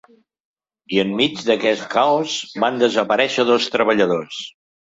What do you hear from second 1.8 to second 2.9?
caos, van